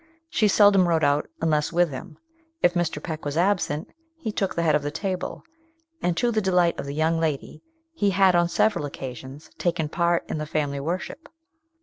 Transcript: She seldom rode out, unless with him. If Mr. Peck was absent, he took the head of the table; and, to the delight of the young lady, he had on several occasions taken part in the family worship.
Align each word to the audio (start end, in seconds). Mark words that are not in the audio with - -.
She 0.31 0.47
seldom 0.47 0.87
rode 0.89 1.03
out, 1.03 1.27
unless 1.41 1.71
with 1.71 1.91
him. 1.91 2.17
If 2.63 2.73
Mr. 2.73 3.03
Peck 3.03 3.23
was 3.23 3.37
absent, 3.37 3.87
he 4.17 4.31
took 4.31 4.55
the 4.55 4.63
head 4.63 4.73
of 4.73 4.81
the 4.81 4.89
table; 4.89 5.43
and, 6.01 6.17
to 6.17 6.31
the 6.31 6.41
delight 6.41 6.79
of 6.79 6.87
the 6.87 6.95
young 6.95 7.19
lady, 7.19 7.61
he 7.93 8.09
had 8.09 8.33
on 8.33 8.49
several 8.49 8.85
occasions 8.87 9.51
taken 9.59 9.89
part 9.89 10.25
in 10.27 10.39
the 10.39 10.47
family 10.47 10.79
worship. 10.79 11.29